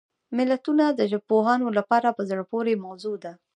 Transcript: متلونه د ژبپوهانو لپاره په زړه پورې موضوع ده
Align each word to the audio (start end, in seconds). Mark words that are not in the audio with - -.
متلونه 0.37 0.85
د 0.91 1.01
ژبپوهانو 1.11 1.67
لپاره 1.77 2.07
په 2.17 2.21
زړه 2.29 2.43
پورې 2.51 2.81
موضوع 2.85 3.15
ده 3.23 3.31